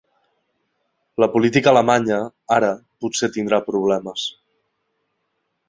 [1.23, 2.17] La política alemanya
[2.57, 2.71] ara
[3.05, 4.27] potser tindrà problemes.